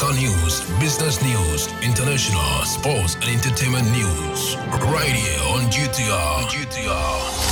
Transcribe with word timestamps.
Local 0.00 0.16
news, 0.16 0.62
business 0.80 1.20
news, 1.22 1.68
international, 1.82 2.64
sports, 2.64 3.16
and 3.16 3.24
entertainment 3.24 3.86
news. 3.90 4.56
Right 4.56 5.12
here 5.12 5.42
on 5.52 5.70
GTR. 5.70 6.46
GTR. 6.48 7.50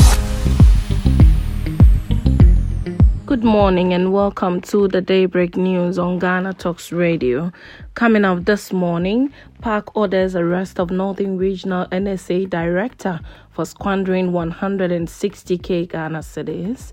Good 3.26 3.44
morning 3.44 3.92
and 3.92 4.14
welcome 4.14 4.62
to 4.62 4.88
the 4.88 5.02
Daybreak 5.02 5.58
News 5.58 5.98
on 5.98 6.18
Ghana 6.18 6.54
Talks 6.54 6.90
Radio. 6.90 7.52
Coming 7.92 8.24
up 8.24 8.46
this 8.46 8.72
morning, 8.72 9.30
PAC 9.60 9.94
orders 9.94 10.34
arrest 10.34 10.80
of 10.80 10.90
Northern 10.90 11.36
Regional 11.36 11.84
NSA 11.88 12.48
Director 12.48 13.20
for 13.58 13.64
squandering 13.64 14.30
160k 14.30 15.90
Ghana 15.90 16.20
cedis. 16.20 16.92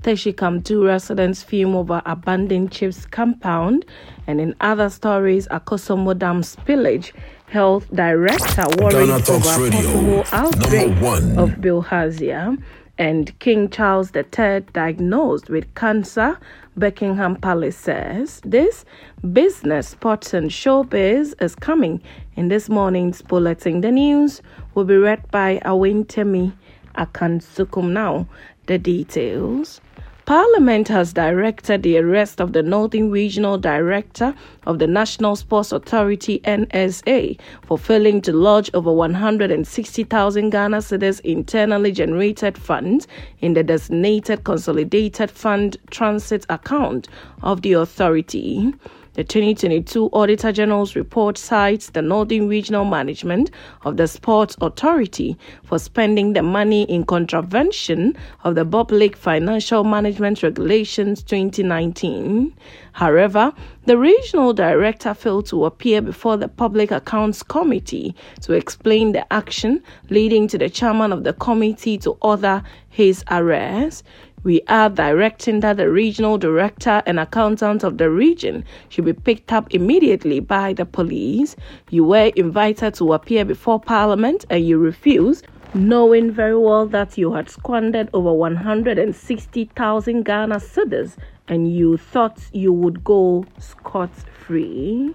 Teshie 0.00 0.34
Camp 0.34 0.64
2 0.64 0.82
residents 0.82 1.42
fume 1.42 1.76
over 1.76 2.00
abandoned 2.06 2.70
CHPS 2.70 3.10
compound. 3.10 3.84
And 4.26 4.40
in 4.40 4.54
other 4.62 4.88
stories, 4.88 5.46
Akosombo 5.48 6.18
Dam 6.18 6.40
spillage. 6.40 7.12
Health 7.48 7.86
Director 7.94 8.64
worries 8.80 9.28
over 9.28 9.40
possible 9.42 10.24
outbreak 10.32 10.88
of 11.36 11.50
bilharzia 11.60 12.56
and 12.98 13.38
King 13.38 13.68
Charles 13.68 14.10
III 14.14 14.60
diagnosed 14.72 15.48
with 15.50 15.74
cancer, 15.74 16.38
Buckingham 16.76 17.36
Palace 17.36 17.76
says. 17.76 18.40
This 18.44 18.84
business, 19.32 19.88
sports, 19.88 20.32
and 20.34 20.50
showbiz 20.50 21.34
is 21.42 21.54
coming 21.54 22.02
in 22.36 22.48
this 22.48 22.68
morning's 22.68 23.22
bulletin. 23.22 23.80
The 23.80 23.92
news 23.92 24.42
will 24.74 24.84
be 24.84 24.96
read 24.96 25.30
by 25.30 25.60
Awentemi 25.64 26.52
Akansukum. 26.96 27.92
Now, 27.92 28.26
the 28.66 28.78
details. 28.78 29.80
Parliament 30.26 30.88
has 30.88 31.12
directed 31.12 31.84
the 31.84 31.98
arrest 31.98 32.40
of 32.40 32.52
the 32.52 32.60
Northern 32.60 33.12
Regional 33.12 33.58
Director 33.58 34.34
of 34.66 34.80
the 34.80 34.86
National 34.88 35.36
Sports 35.36 35.70
Authority 35.70 36.40
NSA 36.40 37.38
for 37.62 37.78
failing 37.78 38.20
to 38.22 38.32
lodge 38.32 38.68
over 38.74 38.92
160,000 38.92 40.50
Ghana 40.50 40.78
cedis 40.78 41.20
internally 41.20 41.92
generated 41.92 42.58
funds 42.58 43.06
in 43.38 43.54
the 43.54 43.62
designated 43.62 44.42
consolidated 44.42 45.30
fund 45.30 45.76
transit 45.92 46.44
account 46.48 47.06
of 47.44 47.62
the 47.62 47.74
authority. 47.74 48.74
The 49.16 49.24
2022 49.24 50.10
Auditor 50.12 50.52
General's 50.52 50.94
report 50.94 51.38
cites 51.38 51.88
the 51.88 52.02
Northern 52.02 52.48
Regional 52.48 52.84
Management 52.84 53.50
of 53.86 53.96
the 53.96 54.06
Sports 54.06 54.56
Authority 54.60 55.38
for 55.64 55.78
spending 55.78 56.34
the 56.34 56.42
money 56.42 56.82
in 56.82 57.06
contravention 57.06 58.14
of 58.44 58.56
the 58.56 58.66
Public 58.66 59.16
Financial 59.16 59.84
Management 59.84 60.42
Regulations 60.42 61.22
2019. 61.22 62.54
However, 62.92 63.54
the 63.86 63.96
regional 63.96 64.52
director 64.52 65.14
failed 65.14 65.46
to 65.46 65.64
appear 65.64 66.02
before 66.02 66.36
the 66.36 66.48
Public 66.48 66.90
Accounts 66.90 67.42
Committee 67.42 68.14
to 68.42 68.52
explain 68.52 69.12
the 69.12 69.32
action, 69.32 69.82
leading 70.10 70.46
to 70.48 70.58
the 70.58 70.68
chairman 70.68 71.10
of 71.10 71.24
the 71.24 71.32
committee 71.32 71.96
to 71.98 72.18
order 72.20 72.62
his 72.90 73.24
arrest. 73.30 74.04
We 74.44 74.62
are 74.68 74.88
directing 74.88 75.60
that 75.60 75.76
the 75.78 75.90
regional 75.90 76.38
director 76.38 77.02
and 77.06 77.18
accountant 77.18 77.82
of 77.82 77.98
the 77.98 78.10
region 78.10 78.64
should 78.88 79.04
be 79.04 79.12
picked 79.12 79.52
up 79.52 79.74
immediately 79.74 80.40
by 80.40 80.72
the 80.72 80.84
police. 80.84 81.56
You 81.90 82.04
were 82.04 82.30
invited 82.36 82.94
to 82.94 83.12
appear 83.12 83.44
before 83.44 83.80
Parliament 83.80 84.44
and 84.48 84.64
you 84.64 84.78
refused 84.78 85.46
knowing 85.74 86.30
very 86.30 86.56
well 86.56 86.86
that 86.86 87.18
you 87.18 87.32
had 87.32 87.50
squandered 87.50 88.08
over 88.14 88.32
160,000 88.32 90.22
Ghana 90.24 90.56
cedis 90.56 91.16
and 91.48 91.74
you 91.74 91.96
thought 91.96 92.40
you 92.52 92.72
would 92.72 93.04
go 93.04 93.44
scot 93.58 94.10
free. 94.46 95.14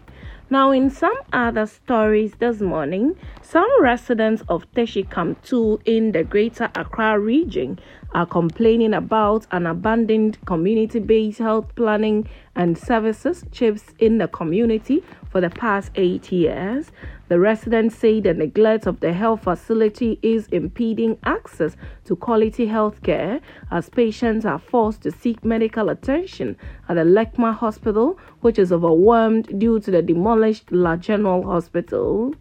Now, 0.49 0.71
in 0.71 0.89
some 0.89 1.15
other 1.31 1.65
stories 1.65 2.33
this 2.39 2.59
morning, 2.59 3.15
some 3.51 3.83
residents 3.83 4.41
of 4.47 4.65
Teshie 4.71 5.11
Camp 5.11 5.43
2 5.43 5.81
in 5.83 6.13
the 6.13 6.23
Greater 6.23 6.71
Accra 6.73 7.19
region 7.19 7.77
are 8.13 8.25
complaining 8.25 8.93
about 8.93 9.45
an 9.51 9.67
abandoned 9.67 10.37
community 10.45 10.99
based 10.99 11.39
health 11.39 11.75
planning 11.75 12.29
and 12.55 12.77
services 12.77 13.43
CHPS 13.51 13.83
in 13.99 14.19
the 14.19 14.29
community 14.29 15.03
for 15.29 15.41
the 15.41 15.49
past 15.49 15.91
eight 15.95 16.31
years. 16.31 16.93
The 17.27 17.41
residents 17.41 17.97
say 17.97 18.21
the 18.21 18.33
neglect 18.33 18.87
of 18.87 19.01
the 19.01 19.11
health 19.11 19.43
facility 19.43 20.17
is 20.21 20.47
impeding 20.47 21.17
access 21.25 21.75
to 22.05 22.15
quality 22.15 22.67
health 22.67 23.03
care 23.03 23.41
as 23.69 23.89
patients 23.89 24.45
are 24.45 24.59
forced 24.59 25.01
to 25.01 25.11
seek 25.11 25.43
medical 25.43 25.89
attention 25.89 26.55
at 26.87 26.93
the 26.93 27.03
Lekma 27.03 27.53
Hospital, 27.53 28.17
which 28.39 28.57
is 28.57 28.71
overwhelmed 28.71 29.59
due 29.59 29.81
to 29.81 29.91
the 29.91 30.01
demolished 30.01 30.71
La 30.71 30.95
General 30.95 31.43
Hospital. 31.43 32.33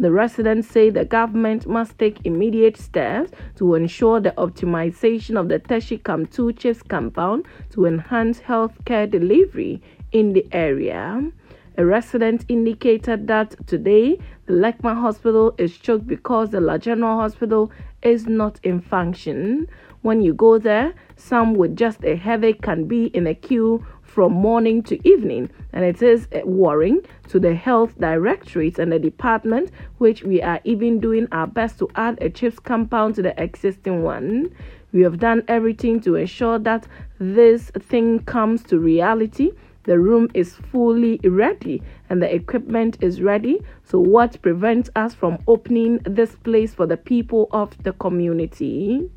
The 0.00 0.12
residents 0.12 0.68
say 0.68 0.90
the 0.90 1.04
government 1.04 1.66
must 1.66 1.98
take 1.98 2.24
immediate 2.24 2.76
steps 2.76 3.32
to 3.56 3.74
ensure 3.74 4.20
the 4.20 4.30
optimization 4.38 5.36
of 5.38 5.48
the 5.48 5.58
Teshie 5.58 6.00
Kamtu 6.00 6.52
CHPS 6.52 6.86
compound 6.86 7.46
to 7.70 7.84
enhance 7.84 8.38
health 8.38 8.76
care 8.84 9.08
delivery 9.08 9.82
in 10.12 10.34
the 10.34 10.46
area. 10.52 11.32
A 11.76 11.84
resident 11.84 12.44
indicated 12.48 13.26
that 13.26 13.56
today 13.66 14.20
the 14.46 14.52
Lekma 14.52 14.94
Hospital 15.00 15.54
is 15.58 15.76
choked 15.76 16.06
because 16.06 16.50
the 16.50 16.60
La 16.60 16.78
General 16.78 17.16
Hospital 17.18 17.72
is 18.02 18.26
not 18.26 18.60
in 18.62 18.80
function. 18.80 19.68
When 20.02 20.20
you 20.20 20.32
go 20.32 20.58
there, 20.58 20.94
some 21.16 21.54
with 21.54 21.76
just 21.76 22.04
a 22.04 22.14
headache 22.14 22.62
can 22.62 22.86
be 22.86 23.06
in 23.06 23.26
a 23.26 23.34
queue 23.34 23.84
from 24.08 24.32
morning 24.32 24.82
to 24.82 25.08
evening, 25.08 25.50
and 25.72 25.84
it 25.84 26.02
is 26.02 26.26
worrying 26.44 27.02
to 27.28 27.38
the 27.38 27.54
health 27.54 27.96
directorates 28.00 28.78
and 28.78 28.90
the 28.90 28.98
department, 28.98 29.70
which 29.98 30.24
we 30.24 30.42
are 30.42 30.60
even 30.64 30.98
doing 30.98 31.28
our 31.30 31.46
best 31.46 31.78
to 31.78 31.88
add 31.94 32.18
a 32.20 32.30
CHPS 32.30 32.62
compound 32.64 33.14
to 33.16 33.22
the 33.22 33.40
existing 33.40 34.02
one. 34.02 34.50
We 34.92 35.02
have 35.02 35.18
done 35.18 35.44
everything 35.46 36.00
to 36.00 36.14
ensure 36.16 36.58
that 36.60 36.88
this 37.20 37.70
thing 37.78 38.20
comes 38.20 38.62
to 38.64 38.78
reality. 38.78 39.52
The 39.84 39.98
room 39.98 40.30
is 40.32 40.54
fully 40.54 41.20
ready 41.22 41.82
and 42.08 42.22
the 42.22 42.34
equipment 42.34 42.96
is 43.00 43.20
ready. 43.20 43.62
So, 43.84 44.00
what 44.00 44.40
prevents 44.40 44.90
us 44.96 45.14
from 45.14 45.38
opening 45.46 45.98
this 46.04 46.34
place 46.34 46.74
for 46.74 46.86
the 46.86 46.96
people 46.96 47.48
of 47.52 47.76
the 47.82 47.92
community? 47.92 49.10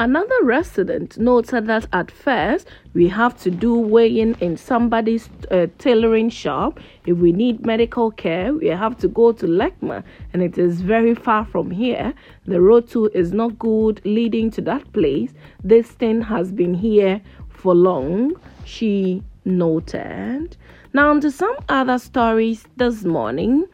Another 0.00 0.44
resident 0.44 1.18
noted 1.18 1.66
that 1.66 1.88
at 1.92 2.12
first 2.12 2.68
we 2.94 3.08
have 3.08 3.36
to 3.38 3.50
do 3.50 3.74
weighing 3.74 4.36
in 4.40 4.56
somebody's 4.56 5.28
uh, 5.50 5.66
tailoring 5.78 6.30
shop. 6.30 6.78
If 7.04 7.18
we 7.18 7.32
need 7.32 7.66
medical 7.66 8.12
care, 8.12 8.54
we 8.54 8.68
have 8.68 8.96
to 8.98 9.08
go 9.08 9.32
to 9.32 9.46
Lekma, 9.46 10.04
and 10.32 10.40
it 10.40 10.56
is 10.56 10.82
very 10.82 11.16
far 11.16 11.44
from 11.44 11.72
here. 11.72 12.14
The 12.46 12.60
road 12.60 12.88
too 12.88 13.10
is 13.12 13.32
not 13.32 13.58
good 13.58 14.00
leading 14.04 14.52
to 14.52 14.60
that 14.62 14.92
place. 14.92 15.34
This 15.64 15.88
thing 15.88 16.22
has 16.22 16.52
been 16.52 16.74
here 16.74 17.20
for 17.48 17.74
long, 17.74 18.34
she 18.64 19.24
noted. 19.44 20.56
Now, 20.92 21.18
to 21.18 21.30
some 21.30 21.56
other 21.68 21.98
stories 21.98 22.68
this 22.76 23.04
morning. 23.04 23.66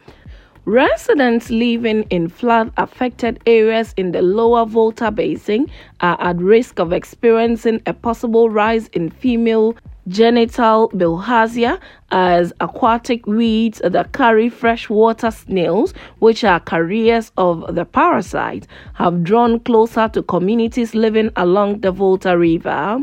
Residents 0.66 1.50
living 1.50 2.04
in 2.08 2.26
flood 2.26 2.72
affected 2.78 3.38
areas 3.44 3.92
in 3.98 4.12
the 4.12 4.22
lower 4.22 4.64
Volta 4.64 5.10
Basin 5.10 5.68
are 6.00 6.18
at 6.18 6.38
risk 6.38 6.78
of 6.78 6.90
experiencing 6.90 7.82
a 7.84 7.92
possible 7.92 8.48
rise 8.48 8.88
in 8.94 9.10
female 9.10 9.76
genital 10.08 10.88
bilharzia 10.94 11.78
as 12.12 12.50
aquatic 12.60 13.26
weeds 13.26 13.82
that 13.84 14.12
carry 14.12 14.48
freshwater 14.48 15.30
snails, 15.30 15.92
which 16.20 16.44
are 16.44 16.60
carriers 16.60 17.30
of 17.36 17.74
the 17.74 17.84
parasite, 17.84 18.66
have 18.94 19.22
drawn 19.22 19.60
closer 19.60 20.08
to 20.08 20.22
communities 20.22 20.94
living 20.94 21.30
along 21.36 21.80
the 21.80 21.92
Volta 21.92 22.38
River. 22.38 23.00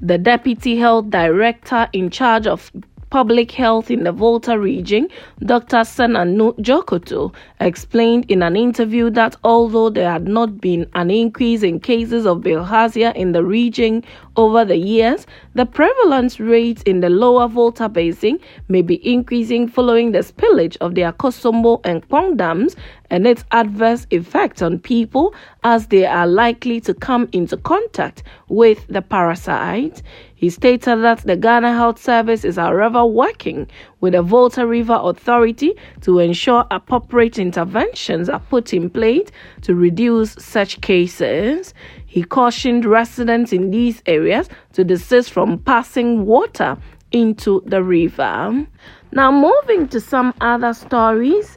The 0.00 0.16
deputy 0.16 0.76
health 0.76 1.10
director 1.10 1.88
in 1.92 2.08
charge 2.08 2.46
of 2.46 2.72
Public 3.10 3.52
Health 3.52 3.90
in 3.90 4.02
the 4.02 4.12
Volta 4.12 4.58
region, 4.58 5.08
Dr. 5.40 5.78
Senanu 5.84 6.58
Djokoto, 6.58 7.32
explained 7.60 8.24
in 8.28 8.42
an 8.42 8.56
interview 8.56 9.10
that 9.10 9.36
although 9.44 9.90
there 9.90 10.10
had 10.10 10.26
not 10.26 10.60
been 10.60 10.88
an 10.94 11.10
increase 11.10 11.62
in 11.62 11.78
cases 11.78 12.26
of 12.26 12.38
bilharzia 12.38 13.14
in 13.14 13.32
the 13.32 13.44
region 13.44 14.02
over 14.36 14.64
the 14.64 14.76
years, 14.76 15.26
the 15.54 15.64
prevalence 15.64 16.40
rate 16.40 16.82
in 16.82 17.00
the 17.00 17.08
lower 17.08 17.46
Volta 17.46 17.88
basin 17.88 18.40
may 18.68 18.82
be 18.82 18.96
increasing 19.08 19.68
following 19.68 20.12
the 20.12 20.18
spillage 20.18 20.76
of 20.80 20.94
the 20.94 21.02
Akosombo 21.02 21.80
and 21.84 22.06
Kpong 22.08 22.36
dams 22.36 22.74
and 23.10 23.26
its 23.26 23.44
adverse 23.50 24.06
effects 24.10 24.62
on 24.62 24.78
people 24.78 25.34
as 25.64 25.88
they 25.88 26.06
are 26.06 26.26
likely 26.26 26.80
to 26.80 26.94
come 26.94 27.28
into 27.32 27.56
contact 27.56 28.22
with 28.48 28.86
the 28.88 29.02
parasite. 29.02 30.02
He 30.34 30.50
stated 30.50 31.02
that 31.02 31.18
the 31.20 31.36
Ghana 31.36 31.72
Health 31.72 32.02
Service 32.02 32.44
is, 32.44 32.56
however, 32.56 33.06
working 33.06 33.68
with 34.00 34.12
the 34.12 34.22
Volta 34.22 34.66
River 34.66 34.98
Authority 35.00 35.74
to 36.02 36.18
ensure 36.18 36.66
appropriate 36.70 37.38
interventions 37.38 38.28
are 38.28 38.40
put 38.40 38.74
in 38.74 38.90
place 38.90 39.28
to 39.62 39.74
reduce 39.74 40.32
such 40.32 40.80
cases. 40.82 41.72
He 42.04 42.22
cautioned 42.22 42.84
residents 42.84 43.52
in 43.52 43.70
these 43.70 44.02
areas 44.06 44.48
to 44.74 44.84
desist 44.84 45.30
from 45.30 45.58
passing 45.58 46.26
water 46.26 46.76
into 47.12 47.62
the 47.66 47.82
river. 47.82 48.66
Now, 49.12 49.32
moving 49.32 49.88
to 49.88 50.00
some 50.00 50.34
other 50.40 50.74
stories, 50.74 51.56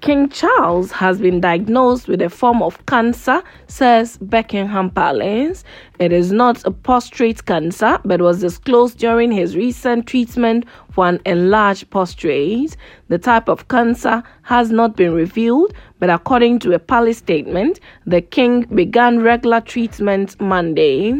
King 0.00 0.28
Charles 0.28 0.90
has 0.90 1.20
been 1.20 1.40
diagnosed 1.40 2.08
with 2.08 2.20
a 2.20 2.28
form 2.28 2.62
of 2.62 2.84
cancer, 2.86 3.42
says 3.68 4.18
Buckingham 4.18 4.90
Palace. 4.90 5.62
It 6.00 6.12
is 6.12 6.32
not 6.32 6.64
a 6.66 6.72
prostate 6.72 7.44
cancer, 7.44 7.98
but 8.04 8.20
was 8.20 8.40
disclosed 8.40 8.98
during 8.98 9.30
his 9.30 9.56
recent 9.56 10.06
treatment 10.06 10.64
for 10.90 11.06
an 11.06 11.20
enlarged 11.26 11.90
prostate. 11.90 12.76
The 13.06 13.18
type 13.18 13.48
of 13.48 13.68
cancer 13.68 14.22
has 14.42 14.70
not 14.70 14.96
been 14.96 15.12
revealed, 15.12 15.72
but 15.98 16.10
according 16.10 16.58
to 16.60 16.72
a 16.72 16.78
palace 16.78 17.18
statement, 17.18 17.80
the 18.06 18.20
king 18.20 18.62
began 18.74 19.20
regular 19.20 19.60
treatment 19.60 20.40
Monday. 20.40 21.14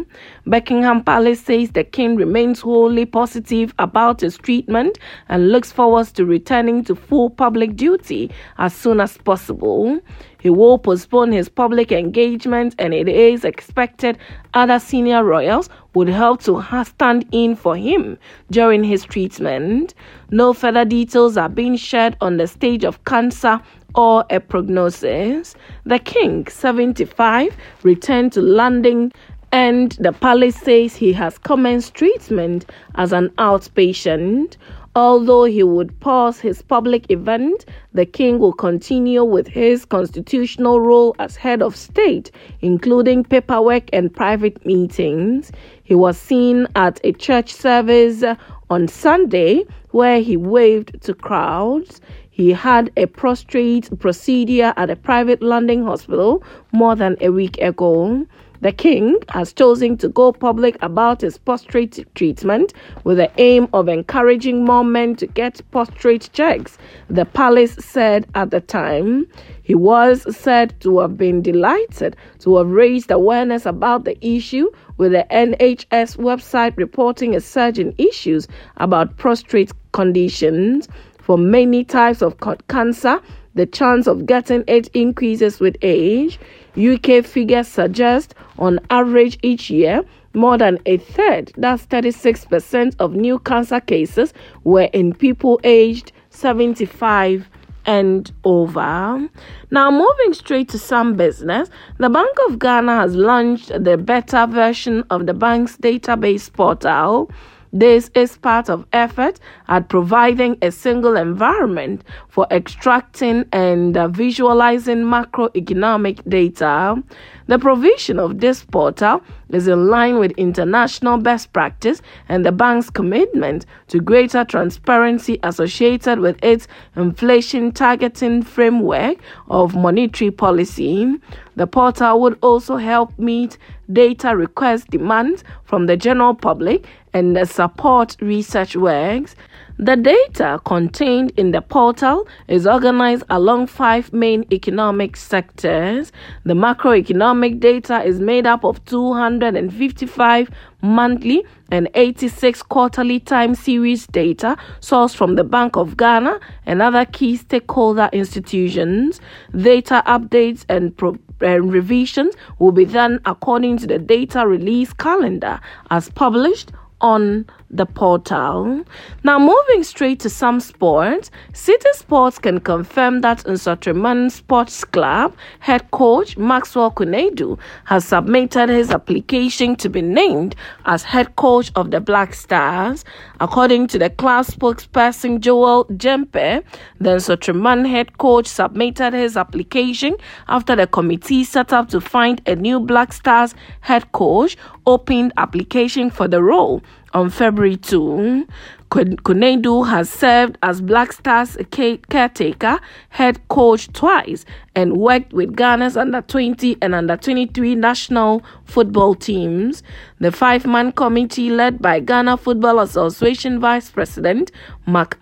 Buckingham 0.47 1.03
Palace 1.03 1.41
says 1.41 1.71
the 1.71 1.85
king 1.85 2.17
remains 2.17 2.61
wholly 2.61 3.05
positive 3.07 3.75
about 3.79 4.21
his 4.21 4.37
treatment 4.37 4.99
and 5.29 5.51
looks 5.51 5.73
forward 5.73 6.07
to 6.09 6.25
returning 6.25 6.85
to 6.85 6.95
full 6.95 7.31
public 7.31 7.77
duty 7.77 8.31
as 8.57 8.75
soon 8.75 9.01
as 9.01 9.19
possible. 9.19 10.01
He 10.41 10.51
will 10.51 10.79
postpone 10.79 11.33
his 11.33 11.49
public 11.49 11.93
engagement, 11.93 12.75
and 12.79 12.95
it 12.95 13.09
is 13.09 13.45
expected 13.45 14.19
other 14.55 14.79
senior 14.79 15.25
royals 15.25 15.69
would 15.95 16.09
help 16.09 16.43
to 16.45 16.65
stand 16.85 17.27
in 17.33 17.57
for 17.57 17.77
him 17.77 18.19
during 18.51 18.85
his 18.85 19.05
treatment. 19.05 19.95
No 20.31 20.53
further 20.53 20.85
details 20.85 21.37
are 21.37 21.49
being 21.49 21.77
shared 21.77 22.17
on 22.21 22.37
the 22.37 22.47
stage 22.47 22.85
of 22.85 23.05
cancer 23.05 23.61
or 23.95 24.25
a 24.31 24.39
prognosis. 24.39 25.55
The 25.85 25.99
king, 25.99 26.47
75, 26.47 27.57
returned 27.83 28.33
to 28.35 28.41
London 28.41 29.13
and 29.51 29.93
the 29.93 30.13
palace 30.13 30.57
says 30.57 30.95
he 30.95 31.13
has 31.15 31.39
commenced 31.39 31.95
treatment 31.95 32.71
as 32.97 33.13
an 33.13 33.31
outpatient. 33.39 34.57
Although 34.99 35.45
he 35.45 35.63
would 35.63 36.01
pause 36.01 36.41
his 36.41 36.61
public 36.61 37.09
event, 37.09 37.67
the 37.95 38.05
king 38.05 38.41
will 38.41 38.53
continue 38.53 39.23
with 39.23 39.47
his 39.47 39.85
constitutional 39.85 40.81
role 40.81 41.15
as 41.21 41.37
head 41.37 41.63
of 41.63 41.77
state, 41.77 42.33
including 42.63 43.23
paperwork 43.23 43.85
and 43.93 44.13
private 44.13 44.67
meetings. 44.67 45.53
He 45.85 45.95
was 45.95 46.19
seen 46.19 46.67
at 46.75 46.99
a 47.05 47.13
church 47.13 47.55
service 47.55 48.25
on 48.71 48.89
Sunday 48.89 49.67
where 49.93 50.21
he 50.21 50.37
waved 50.37 51.01
to 51.03 51.15
crowds. 51.15 52.01
He 52.31 52.51
had 52.51 52.91
a 52.97 53.07
prostrate 53.07 53.97
procedure 54.01 54.75
at 54.77 54.91
a 54.91 54.97
private 54.97 55.41
London 55.41 55.85
hospital 55.85 56.43
more 56.73 56.97
than 56.97 57.17
a 57.21 57.29
week 57.29 57.57
ago. 57.59 58.27
The 58.61 58.73
king 58.73 59.17
has 59.29 59.53
chosen 59.53 59.97
to 59.99 60.09
go 60.09 60.33
public 60.33 60.77
about 60.83 61.21
his 61.21 61.39
prostate 61.39 62.05
treatment 62.17 62.73
with 63.05 63.19
the 63.19 63.31
aim 63.39 63.69
of 63.73 63.89
encouraging 63.89 64.65
more 64.65 64.83
men 64.83 65.15
to 65.17 65.29
get 65.29 65.61
prostate 65.71 66.29
checks, 66.33 66.77
the 67.09 67.25
palace 67.25 67.75
said 67.75 68.27
at 68.35 68.51
the 68.51 68.61
time. 68.61 69.29
He 69.63 69.77
was 69.77 70.27
said 70.37 70.75
to 70.81 70.99
have 70.99 71.17
been 71.17 71.41
delighted 71.41 72.17
to 72.41 72.57
have 72.57 72.69
raised 72.69 73.13
awareness 73.13 73.65
about 73.65 74.05
the 74.05 74.17
issue, 74.27 74.71
with 74.97 75.13
the 75.13 75.25
NHS 75.31 76.17
website 76.17 76.77
reporting 76.77 77.37
a 77.37 77.41
surge 77.41 77.79
in 77.79 77.95
issues 77.97 78.49
about 78.79 79.17
prostate 79.19 79.71
conditions. 79.93 80.89
For 81.21 81.39
many 81.39 81.85
types 81.85 82.23
of 82.23 82.37
cancer, 82.69 83.21
the 83.59 83.67
chance 83.67 84.07
of 84.07 84.25
getting 84.25 84.65
it 84.67 84.89
increases 84.95 85.61
with 85.61 85.77
age. 85.83 86.39
UK 86.77 87.25
figures 87.25 87.69
suggest, 87.69 88.35
on 88.59 88.79
average 88.89 89.39
each 89.43 89.69
year, 89.69 90.03
more 90.33 90.57
than 90.57 90.79
a 90.87 90.97
third, 90.99 91.53
that's 91.57 91.85
36% 91.87 92.95
of 93.01 93.15
new 93.15 93.39
cancer 93.41 93.81
cases, 93.81 94.33
were 94.63 94.89
in 94.93 95.13
people 95.13 95.61
aged 95.65 96.13
75 96.31 97.49
and 97.85 98.31
over. 98.45 99.29
Now, 99.71 99.91
moving 99.91 100.35
straight 100.35 100.69
to 100.69 100.79
some 100.79 101.17
business, 101.17 101.69
the 101.99 102.11
Bank 102.11 102.37
of 102.49 102.59
Ghana 102.59 102.95
has 102.95 103.17
launched 103.17 103.69
the 103.69 103.97
beta 103.97 104.47
version 104.49 105.03
of 105.11 105.27
the 105.27 105.35
bank's 105.35 105.77
database 105.79 106.53
portal. 106.53 107.31
This 107.73 108.11
is 108.15 108.39
part 108.39 108.71
of 108.71 108.87
effort 108.93 109.39
at 109.69 109.89
providing 109.89 110.57
a 110.63 110.71
single 110.71 111.17
environment 111.17 112.03
for 112.29 112.47
extracting 112.51 113.45
and 113.53 113.97
uh, 113.97 114.09
visualizing 114.09 114.99
macroeconomic 115.05 116.27
data. 116.29 117.03
The 117.49 117.59
provision 117.59 118.19
of 118.19 118.41
this 118.41 118.63
portal 118.63 119.23
is 119.49 119.69
in 119.69 119.89
line 119.89 120.19
with 120.19 120.33
international 120.33 121.17
best 121.17 121.51
practice 121.55 122.03
and 122.29 122.45
the 122.45 122.53
bank's 122.53 122.91
commitment 122.91 123.65
to 123.87 124.01
greater 124.01 124.45
transparency 124.45 125.39
associated 125.43 126.21
with 126.21 126.39
its 126.45 126.69
inflation 126.95 127.73
targeting 127.73 128.43
framework 128.43 129.17
of 129.49 129.75
monetary 129.75 130.31
policy. 130.31 131.11
The 131.57 131.67
portal 131.67 132.21
would 132.21 132.39
also 132.43 132.77
help 132.77 133.19
meet 133.19 133.57
data 133.91 134.37
request 134.37 134.91
demands 134.91 135.43
from 135.65 135.87
the 135.87 135.97
general 135.97 136.35
public 136.35 136.85
and 137.15 137.49
support 137.49 138.15
research 138.21 138.77
works. 138.77 139.35
The 139.81 139.95
data 139.95 140.61
contained 140.65 141.31
in 141.37 141.53
the 141.53 141.63
portal 141.63 142.27
is 142.49 142.67
organized 142.67 143.23
along 143.31 143.69
five 143.69 144.13
main 144.13 144.45
economic 144.53 145.17
sectors. 145.17 146.11
The 146.43 146.55
macroeconomic 146.55 147.61
data 147.61 148.03
is 148.03 148.19
made 148.19 148.45
up 148.45 148.65
of 148.65 148.85
255 148.87 150.51
monthly 150.83 151.45
and 151.71 151.89
86 151.95 152.61
quarterly 152.65 153.21
time 153.21 153.55
series 153.55 154.09
data 154.09 154.57
sourced 154.81 155.15
from 155.15 155.37
the 155.37 155.45
Bank 155.45 155.77
of 155.77 155.97
Ghana 155.97 156.41
and 156.67 156.83
other 156.83 157.05
key 157.05 157.37
stakeholder 157.37 158.11
institutions. 158.13 159.21
Data 159.57 160.03
updates 160.09 160.65
and 160.69 160.97
pro- 160.97 161.19
and 161.41 161.73
revisions 161.73 162.35
will 162.59 162.73
be 162.73 162.85
done 162.85 163.21
according 163.25 163.77
to 163.79 163.87
the 163.87 164.01
data 164.01 164.45
release 164.45 164.93
calendar 164.93 165.61
as 165.89 166.09
published 166.09 166.73
on 167.01 167.47
the 167.71 167.87
portal. 167.87 168.85
Now, 169.25 169.39
moving 169.39 169.83
straight 169.85 170.21
to 170.21 170.31
some 170.31 170.61
sports, 170.61 171.31
Citi 171.53 171.93
Sports 171.93 172.39
can 172.39 172.61
confirm 172.61 173.21
that 173.21 173.39
Nsoatreman 173.45 174.31
Sports 174.31 174.85
Club 174.85 175.37
head 175.61 175.91
coach 175.91 176.37
Maxwell 176.39 176.91
Konadu 176.91 177.59
has 177.85 178.05
submitted 178.07 178.69
his 178.69 178.91
application 178.91 179.77
to 179.77 179.89
be 179.89 180.01
named 180.03 180.55
as 180.87 181.03
head 181.03 181.37
coach 181.37 181.71
of 181.75 181.91
the 181.91 182.01
Black 182.01 182.33
Stars. 182.35 183.05
According 183.41 183.89
to 183.89 183.99
the 183.99 184.11
club 184.11 184.47
spokesperson 184.47 185.41
Joel 185.41 185.85
Jempe, 185.87 186.65
the 187.01 187.11
Nsoatreman 187.11 187.89
head 187.89 188.17
coach 188.19 188.47
submitted 188.47 189.13
his 189.13 189.37
application 189.37 190.17
after 190.49 190.75
the 190.75 190.87
committee 190.87 191.45
set 191.45 191.73
up 191.73 191.89
to 191.91 192.01
find 192.01 192.41
a 192.47 192.57
new 192.57 192.81
Black 192.81 193.13
Stars 193.13 193.55
head 193.81 194.11
coach 194.13 194.57
opened 194.87 195.33
application 195.37 196.11
for 196.11 196.27
the 196.27 196.43
role 196.43 196.83
on 197.13 197.31
February 197.31 197.77
2. 197.77 198.47
Konadu 198.91 199.87
has 199.87 200.09
served 200.09 200.57
as 200.63 200.81
Black 200.81 201.13
Stars 201.13 201.59
caretaker 201.71 202.81
head 203.11 203.47
coach 203.49 203.93
twice 203.93 204.47
and 204.75 204.97
worked 204.97 205.35
with 205.35 205.55
Ghana's 205.55 205.97
under 205.97 206.23
20 206.23 206.79
and 206.81 206.95
under 206.95 207.17
23 207.17 207.75
national 207.75 208.43
football 208.65 209.15
teams. 209.15 209.83
The 210.21 210.33
five 210.33 210.67
man 210.67 210.93
committee, 210.93 211.51
led 211.51 211.83
by 211.83 212.01
Ghana 212.01 212.39
Football 212.39 212.81
Association 212.81 213.61
Vice 213.61 213.91
President 213.91 214.51
Mark 214.87 215.19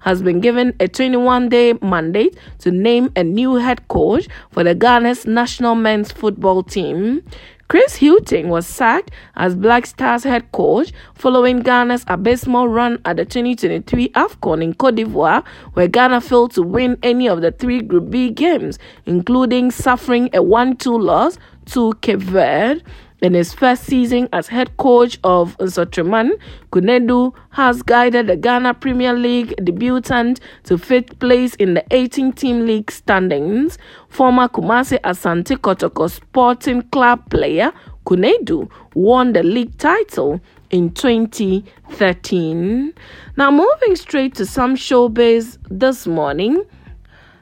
has 0.00 0.22
been 0.22 0.40
given 0.40 0.74
a 0.80 0.88
21 0.88 1.48
day 1.48 1.74
mandate 1.74 2.36
to 2.58 2.72
name 2.72 3.12
a 3.14 3.22
new 3.22 3.54
head 3.54 3.86
coach 3.86 4.26
for 4.50 4.64
the 4.64 4.74
Ghana's 4.74 5.26
national 5.26 5.76
men's 5.76 6.10
football 6.10 6.64
team. 6.64 7.22
Chris 7.68 7.96
Hughton 7.96 8.48
was 8.48 8.64
sacked 8.64 9.10
as 9.34 9.56
Black 9.56 9.86
Stars 9.86 10.22
head 10.22 10.52
coach 10.52 10.92
following 11.14 11.58
Ghana's 11.58 12.04
abysmal 12.06 12.68
run 12.68 13.00
at 13.04 13.16
the 13.16 13.24
2023 13.24 14.10
AFCON 14.10 14.62
in 14.62 14.72
Cote 14.74 14.94
d'Ivoire, 14.94 15.44
where 15.72 15.88
Ghana 15.88 16.20
failed 16.20 16.52
to 16.52 16.62
win 16.62 16.96
any 17.02 17.28
of 17.28 17.40
the 17.40 17.50
three 17.50 17.82
Group 17.82 18.08
B 18.08 18.30
games, 18.30 18.78
including 19.04 19.72
suffering 19.72 20.30
a 20.32 20.42
1 20.42 20.76
2 20.76 20.96
loss 20.96 21.38
to 21.66 21.92
Cape 22.02 22.20
Verde. 22.20 22.84
In 23.22 23.32
his 23.32 23.54
first 23.54 23.84
season 23.84 24.28
as 24.34 24.48
head 24.48 24.76
coach 24.76 25.18
of 25.24 25.56
Nsoatreman, 25.56 26.38
Konadu 26.70 27.32
has 27.50 27.80
guided 27.82 28.26
the 28.26 28.36
Ghana 28.36 28.74
Premier 28.74 29.14
League 29.14 29.54
debutant 29.64 30.38
to 30.64 30.76
fifth 30.76 31.18
place 31.18 31.54
in 31.54 31.72
the 31.72 31.80
18-team 31.90 32.66
league 32.66 32.90
standings. 32.90 33.78
Former 34.10 34.48
Kumasi 34.48 35.00
Asante 35.00 35.56
Kotoko 35.56 36.10
Sporting 36.10 36.82
Club 36.90 37.30
player 37.30 37.72
Konadu 38.04 38.70
won 38.92 39.32
the 39.32 39.42
league 39.42 39.78
title 39.78 40.38
in 40.68 40.92
2013. 40.92 42.92
Now, 43.38 43.50
moving 43.50 43.96
straight 43.96 44.34
to 44.34 44.44
some 44.44 44.76
showbiz 44.76 45.56
this 45.70 46.06
morning. 46.06 46.62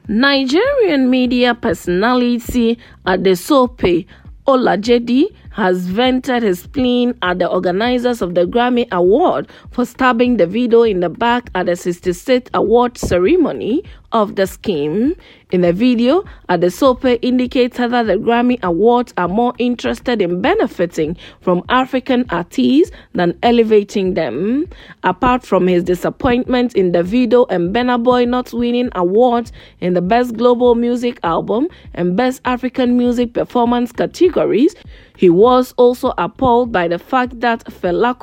Nigerian 0.06 1.10
media 1.10 1.52
personality 1.54 2.78
Adesope 3.06 4.06
Olajide 4.46 5.34
has 5.54 5.86
vented 5.86 6.42
his 6.42 6.60
spleen 6.60 7.16
at 7.22 7.38
the 7.38 7.48
organizers 7.48 8.20
of 8.20 8.34
the 8.34 8.44
Grammy 8.44 8.88
Award 8.90 9.48
for 9.70 9.84
stabbing 9.84 10.36
the 10.36 10.46
Davido 10.46 10.88
in 10.88 10.98
the 10.98 11.08
back 11.08 11.48
at 11.54 11.66
the 11.66 11.72
66th 11.72 12.48
award 12.52 12.98
ceremony 12.98 13.84
of 14.10 14.34
the 14.34 14.48
scheme. 14.48 15.14
In 15.54 15.60
the 15.60 15.72
video, 15.72 16.24
Adesope 16.48 17.16
indicated 17.22 17.92
that 17.92 18.08
the 18.08 18.14
Grammy 18.14 18.60
Awards 18.64 19.14
are 19.16 19.28
more 19.28 19.54
interested 19.58 20.20
in 20.20 20.40
benefiting 20.40 21.16
from 21.42 21.62
African 21.68 22.24
artists 22.30 22.90
than 23.12 23.38
elevating 23.40 24.14
them. 24.14 24.68
Apart 25.04 25.46
from 25.46 25.68
his 25.68 25.84
disappointment 25.84 26.74
in 26.74 26.90
Davido 26.90 27.46
and 27.50 27.72
Burna 27.72 28.02
Boy 28.02 28.24
not 28.24 28.52
winning 28.52 28.88
awards 28.96 29.52
in 29.80 29.94
the 29.94 30.02
Best 30.02 30.36
Global 30.36 30.74
Music 30.74 31.20
Album 31.22 31.68
and 31.94 32.16
Best 32.16 32.40
African 32.44 32.96
Music 32.96 33.32
Performance 33.32 33.92
categories, 33.92 34.74
he 35.16 35.30
was 35.30 35.72
also 35.76 36.12
appalled 36.18 36.72
by 36.72 36.88
the 36.88 36.98
fact 36.98 37.38
that 37.38 37.64
Fela 37.66 38.18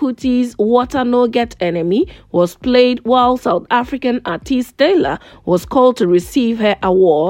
Water 0.58 1.06
No 1.06 1.28
Get 1.28 1.56
Enemy 1.62 2.08
was 2.34 2.56
played 2.56 3.00
while 3.06 3.38
South 3.38 3.66
African 3.72 4.20
artist 4.26 4.78
Tyla 4.78 5.18
was 5.46 5.66
called 5.66 5.96
to 5.96 6.08
receive 6.08 6.60
her 6.60 6.76
award. 6.84 7.21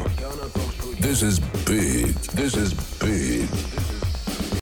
This 1.00 1.23
is 1.23 1.40
big. 1.64 2.14
This 2.37 2.56
is 2.56 2.75
big. 3.00 3.49